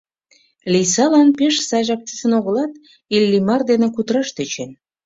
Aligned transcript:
Лийсалан 0.71 1.29
пеш 1.37 1.55
сайжак 1.69 2.01
чучын 2.07 2.31
огылат, 2.39 2.73
Иллимар 3.15 3.61
дене 3.69 3.87
кутыраш 3.95 4.29
тӧчен. 4.35 4.71